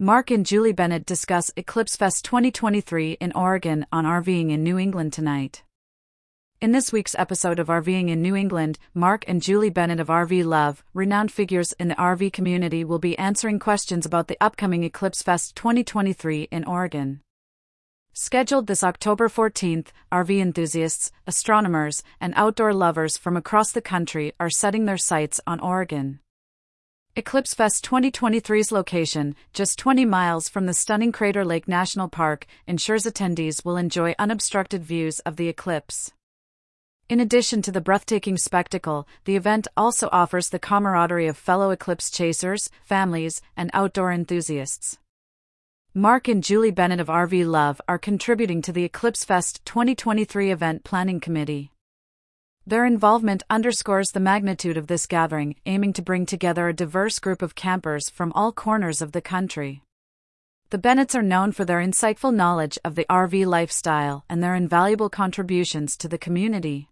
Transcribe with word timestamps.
Marc 0.00 0.30
and 0.30 0.46
Julie 0.46 0.72
Bennett 0.72 1.04
discuss 1.04 1.50
Eclipse 1.56 1.96
Fest 1.96 2.24
2023 2.24 3.16
in 3.20 3.32
Oregon 3.32 3.84
on 3.90 4.04
RVing 4.04 4.52
in 4.52 4.62
New 4.62 4.78
England 4.78 5.12
tonight. 5.12 5.64
In 6.60 6.70
this 6.70 6.92
week's 6.92 7.16
episode 7.18 7.58
of 7.58 7.66
RVing 7.66 8.08
in 8.08 8.22
New 8.22 8.36
England, 8.36 8.78
Marc 8.94 9.24
and 9.26 9.42
Julie 9.42 9.70
Bennett 9.70 9.98
of 9.98 10.06
RV 10.06 10.44
Love, 10.44 10.84
renowned 10.94 11.32
figures 11.32 11.72
in 11.80 11.88
the 11.88 11.96
RV 11.96 12.32
community, 12.32 12.84
will 12.84 13.00
be 13.00 13.18
answering 13.18 13.58
questions 13.58 14.06
about 14.06 14.28
the 14.28 14.38
upcoming 14.40 14.84
Eclipse 14.84 15.20
Fest 15.20 15.56
2023 15.56 16.46
in 16.52 16.62
Oregon. 16.62 17.20
Scheduled 18.12 18.68
this 18.68 18.84
October 18.84 19.28
14th, 19.28 19.88
RV 20.12 20.40
enthusiasts, 20.40 21.10
astronomers, 21.26 22.04
and 22.20 22.34
outdoor 22.36 22.72
lovers 22.72 23.18
from 23.18 23.36
across 23.36 23.72
the 23.72 23.82
country 23.82 24.32
are 24.38 24.48
setting 24.48 24.84
their 24.84 24.96
sights 24.96 25.40
on 25.44 25.58
Oregon. 25.58 26.20
Eclipse 27.18 27.52
Fest 27.52 27.84
2023's 27.84 28.70
location, 28.70 29.34
just 29.52 29.76
20 29.76 30.04
miles 30.04 30.48
from 30.48 30.66
the 30.66 30.72
stunning 30.72 31.10
Crater 31.10 31.44
Lake 31.44 31.66
National 31.66 32.08
Park, 32.08 32.46
ensures 32.68 33.02
attendees 33.02 33.64
will 33.64 33.76
enjoy 33.76 34.14
unobstructed 34.20 34.84
views 34.84 35.18
of 35.26 35.34
the 35.34 35.48
eclipse. 35.48 36.12
In 37.08 37.18
addition 37.18 37.60
to 37.62 37.72
the 37.72 37.80
breathtaking 37.80 38.36
spectacle, 38.36 39.08
the 39.24 39.34
event 39.34 39.66
also 39.76 40.08
offers 40.12 40.50
the 40.50 40.60
camaraderie 40.60 41.26
of 41.26 41.36
fellow 41.36 41.70
eclipse 41.72 42.08
chasers, 42.08 42.70
families, 42.84 43.42
and 43.56 43.68
outdoor 43.74 44.12
enthusiasts. 44.12 45.00
Marc 45.92 46.28
and 46.28 46.44
Julie 46.44 46.70
Bennett 46.70 47.00
of 47.00 47.08
RV 47.08 47.44
Love 47.48 47.80
are 47.88 47.98
contributing 47.98 48.62
to 48.62 48.72
the 48.72 48.84
Eclipse 48.84 49.24
Fest 49.24 49.64
2023 49.64 50.52
event 50.52 50.84
planning 50.84 51.18
committee. 51.18 51.72
Their 52.68 52.84
involvement 52.84 53.44
underscores 53.48 54.10
the 54.10 54.20
magnitude 54.20 54.76
of 54.76 54.88
this 54.88 55.06
gathering, 55.06 55.56
aiming 55.64 55.94
to 55.94 56.02
bring 56.02 56.26
together 56.26 56.68
a 56.68 56.74
diverse 56.74 57.18
group 57.18 57.40
of 57.40 57.54
campers 57.54 58.10
from 58.10 58.30
all 58.34 58.52
corners 58.52 59.00
of 59.00 59.12
the 59.12 59.22
country. 59.22 59.82
The 60.68 60.76
Bennetts 60.76 61.14
are 61.14 61.22
known 61.22 61.52
for 61.52 61.64
their 61.64 61.80
insightful 61.80 62.30
knowledge 62.30 62.78
of 62.84 62.94
the 62.94 63.06
RV 63.08 63.46
lifestyle 63.46 64.26
and 64.28 64.42
their 64.42 64.54
invaluable 64.54 65.08
contributions 65.08 65.96
to 65.96 66.08
the 66.08 66.18
community. 66.18 66.90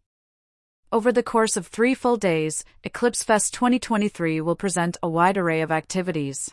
Over 0.91 1.13
the 1.13 1.23
course 1.23 1.59
of 1.59 1.67
three 1.67 1.93
full 1.93 2.17
days, 2.17 2.65
Eclipse 2.83 3.23
Fest 3.23 3.53
2023 3.53 4.41
will 4.41 4.57
present 4.57 4.97
a 5.03 5.11
wide 5.11 5.37
array 5.37 5.61
of 5.61 5.71
activities. 5.71 6.51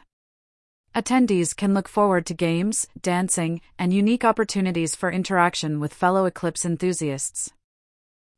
Attendees 0.93 1.55
can 1.55 1.73
look 1.73 1.87
forward 1.87 2.25
to 2.25 2.33
games, 2.33 2.87
dancing, 3.01 3.61
and 3.79 3.93
unique 3.93 4.25
opportunities 4.25 4.97
for 4.97 5.09
interaction 5.09 5.79
with 5.79 5.93
fellow 5.93 6.25
Eclipse 6.25 6.65
enthusiasts. 6.65 7.53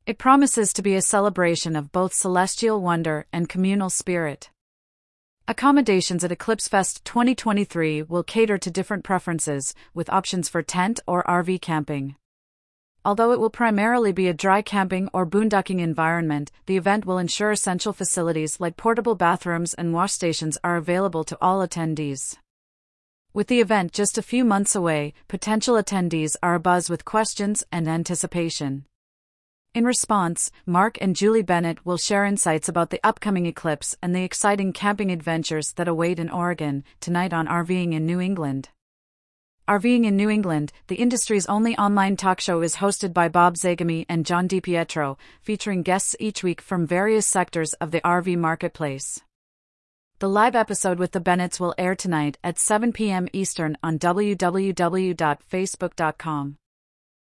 It 0.05 0.19
promises 0.19 0.71
to 0.73 0.83
be 0.83 0.93
a 0.93 1.01
celebration 1.01 1.75
of 1.75 1.91
both 1.91 2.13
celestial 2.13 2.79
wonder 2.79 3.25
and 3.33 3.49
communal 3.49 3.89
spirit. 3.89 4.51
Accommodations 5.47 6.23
at 6.23 6.31
Eclipse 6.31 6.67
Fest 6.67 7.03
2023 7.05 8.03
will 8.03 8.21
cater 8.21 8.59
to 8.59 8.69
different 8.69 9.03
preferences, 9.03 9.73
with 9.95 10.11
options 10.11 10.47
for 10.47 10.61
tent 10.61 10.99
or 11.07 11.23
RV 11.23 11.59
camping. 11.59 12.17
Although 13.03 13.31
it 13.31 13.39
will 13.39 13.49
primarily 13.49 14.11
be 14.11 14.27
a 14.27 14.33
dry 14.33 14.61
camping 14.61 15.09
or 15.11 15.25
boondocking 15.25 15.79
environment, 15.79 16.51
the 16.67 16.77
event 16.77 17.07
will 17.07 17.17
ensure 17.17 17.49
essential 17.49 17.91
facilities 17.91 18.59
like 18.59 18.77
portable 18.77 19.15
bathrooms 19.15 19.73
and 19.73 19.91
wash 19.91 20.11
stations 20.13 20.55
are 20.63 20.75
available 20.75 21.23
to 21.23 21.37
all 21.41 21.67
attendees. 21.67 22.37
With 23.33 23.47
the 23.47 23.59
event 23.59 23.91
just 23.91 24.19
a 24.19 24.29
few 24.31 24.45
months 24.45 24.75
away, 24.75 25.15
potential 25.27 25.81
attendees 25.81 26.35
are 26.43 26.59
abuzz 26.59 26.91
with 26.91 27.05
questions 27.05 27.63
and 27.71 27.87
anticipation. 27.87 28.85
In 29.75 29.83
response, 29.83 30.51
Marc 30.65 30.97
and 31.01 31.17
Julie 31.17 31.41
Bennett 31.41 31.85
will 31.85 31.97
share 31.97 32.23
insights 32.23 32.69
about 32.69 32.91
the 32.91 33.01
upcoming 33.03 33.45
eclipse 33.45 33.93
and 34.01 34.15
the 34.15 34.23
exciting 34.23 34.71
camping 34.71 35.11
adventures 35.11 35.73
that 35.73 35.89
await 35.89 36.17
in 36.17 36.29
Oregon, 36.29 36.85
tonight 37.01 37.33
on 37.33 37.45
RVing 37.45 37.93
in 37.93 38.05
New 38.05 38.21
England. 38.21 38.69
RVing 39.67 40.05
in 40.05 40.15
New 40.15 40.29
England, 40.29 40.71
the 40.87 40.95
industry's 40.95 41.45
only 41.47 41.77
online 41.77 42.15
talk 42.15 42.39
show, 42.39 42.61
is 42.61 42.77
hosted 42.77 43.13
by 43.13 43.27
Bob 43.27 43.55
Zagami 43.55 44.05
and 44.07 44.25
John 44.25 44.47
DiPietro, 44.47 45.17
featuring 45.41 45.83
guests 45.83 46.15
each 46.21 46.41
week 46.41 46.61
from 46.61 46.87
various 46.87 47.27
sectors 47.27 47.73
of 47.73 47.91
the 47.91 47.99
RV 47.99 48.37
marketplace. 48.37 49.19
The 50.19 50.29
live 50.29 50.55
episode 50.55 50.99
with 50.99 51.11
the 51.11 51.19
Bennetts 51.19 51.59
will 51.59 51.75
air 51.77 51.95
tonight 51.95 52.37
at 52.45 52.57
7 52.57 52.93
p.m. 52.93 53.27
Eastern 53.33 53.77
on 53.83 53.99
www.facebook.com. 53.99 56.57